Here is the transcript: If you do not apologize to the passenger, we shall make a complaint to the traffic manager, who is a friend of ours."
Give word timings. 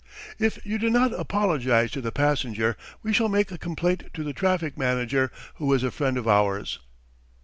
If 0.39 0.57
you 0.65 0.79
do 0.79 0.89
not 0.89 1.13
apologize 1.13 1.91
to 1.91 2.01
the 2.01 2.11
passenger, 2.11 2.75
we 3.03 3.13
shall 3.13 3.29
make 3.29 3.51
a 3.51 3.57
complaint 3.59 4.05
to 4.15 4.23
the 4.23 4.33
traffic 4.33 4.75
manager, 4.75 5.31
who 5.57 5.71
is 5.75 5.83
a 5.83 5.91
friend 5.91 6.17
of 6.17 6.27
ours." 6.27 6.79